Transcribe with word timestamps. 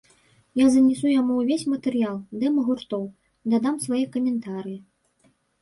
Я 0.59 0.65
занясу 0.75 1.05
яму 1.21 1.35
ўвесь 1.41 1.67
матэрыял, 1.75 2.17
дэма 2.45 2.65
гуртоў, 2.71 3.03
дадам 3.55 3.75
свае 3.87 4.03
каментарыі. 4.17 4.79